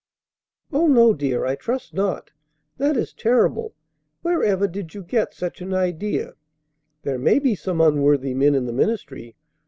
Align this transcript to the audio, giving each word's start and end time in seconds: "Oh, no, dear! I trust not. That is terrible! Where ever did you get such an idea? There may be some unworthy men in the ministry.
"Oh, 0.73 0.87
no, 0.87 1.13
dear! 1.13 1.45
I 1.45 1.53
trust 1.53 1.93
not. 1.93 2.31
That 2.77 2.97
is 2.97 3.13
terrible! 3.13 3.75
Where 4.23 4.43
ever 4.43 4.67
did 4.67 4.95
you 4.95 5.03
get 5.03 5.35
such 5.35 5.61
an 5.61 5.75
idea? 5.75 6.33
There 7.03 7.19
may 7.19 7.37
be 7.37 7.53
some 7.53 7.79
unworthy 7.79 8.33
men 8.33 8.55
in 8.55 8.65
the 8.65 8.73
ministry. 8.73 9.35